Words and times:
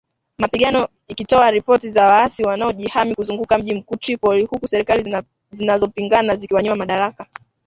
mapigano 0.37 0.87
ikitoa 1.07 1.51
ripoti 1.51 1.89
za 1.89 2.05
waasi 2.05 2.43
wanaojihami 2.43 3.15
kuzunguka 3.15 3.57
mji 3.57 3.73
mkuu 3.75 3.95
Tripoli 3.95 4.45
huku 4.45 4.67
serikali 4.67 5.23
zinazopingana 5.51 6.35
zikiwanyima 6.35 6.75
madaraka 6.75 7.25